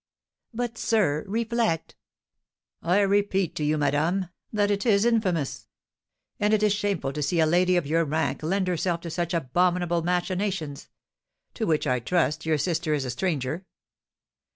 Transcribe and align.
"But, 0.51 0.79
sir, 0.79 1.23
reflect" 1.27 1.95
"I 2.81 3.01
repeat 3.01 3.53
to 3.57 3.63
you, 3.63 3.77
madame, 3.77 4.29
that 4.51 4.71
it 4.71 4.83
is 4.83 5.05
infamous! 5.05 5.67
And 6.39 6.55
it 6.55 6.63
is 6.63 6.73
shameful 6.73 7.13
to 7.13 7.21
see 7.21 7.39
a 7.39 7.45
lady 7.45 7.77
of 7.77 7.85
your 7.85 8.03
rank 8.03 8.41
lend 8.41 8.67
herself 8.67 9.01
to 9.01 9.11
such 9.11 9.31
abominable 9.35 10.01
machinations, 10.01 10.89
to 11.53 11.67
which, 11.67 11.85
I 11.85 11.99
trust, 11.99 12.47
your 12.47 12.57
sister 12.57 12.95
is 12.95 13.05
a 13.05 13.11
stranger." 13.11 13.67